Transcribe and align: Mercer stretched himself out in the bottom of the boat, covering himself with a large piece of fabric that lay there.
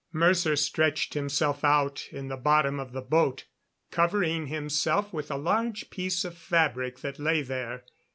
Mercer 0.11 0.55
stretched 0.55 1.13
himself 1.13 1.63
out 1.63 2.07
in 2.11 2.27
the 2.27 2.35
bottom 2.35 2.79
of 2.79 2.91
the 2.91 3.03
boat, 3.03 3.45
covering 3.91 4.47
himself 4.47 5.13
with 5.13 5.29
a 5.29 5.37
large 5.37 5.91
piece 5.91 6.25
of 6.25 6.35
fabric 6.35 7.01
that 7.01 7.19
lay 7.19 7.43
there. 7.43 7.83